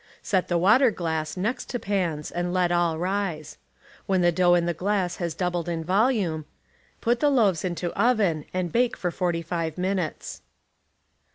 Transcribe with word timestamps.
Set 0.23 0.47
the 0.47 0.57
water 0.57 0.89
glass 0.89 1.37
next 1.37 1.69
to 1.69 1.77
pans 1.77 2.31
and 2.31 2.51
let 2.51 2.71
all 2.71 2.97
rise. 2.97 3.59
When 4.07 4.21
the 4.21 4.31
dough 4.31 4.55
in 4.55 4.65
the 4.65 4.73
glass 4.73 5.17
has 5.17 5.35
doubled 5.35 5.69
in 5.69 5.83
volume, 5.83 6.45
put 7.01 7.19
the 7.19 7.29
loaves 7.29 7.63
into 7.63 7.93
oven 7.93 8.45
and 8.51 8.71
bake 8.71 8.97
for 8.97 9.11
15 9.11 9.73
minutes. 9.77 10.41